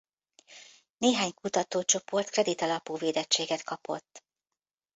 [0.97, 4.23] Néhány kutatócsoport kredit alapú védettséget kapott.